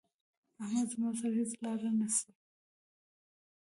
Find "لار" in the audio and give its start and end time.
1.63-1.79